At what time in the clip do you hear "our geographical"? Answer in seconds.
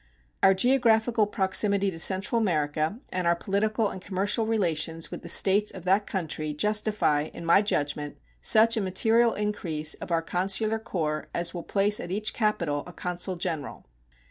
0.41-1.27